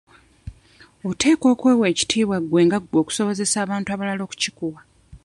[1.09, 4.79] Oteekwa okwewa ekitiibwa gwe nga gwe okusobozesa abantu abalala okukikuwa.